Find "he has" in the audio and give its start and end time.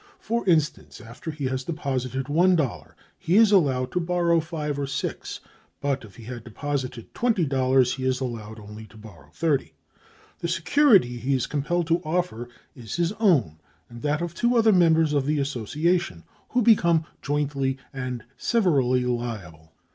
1.29-1.63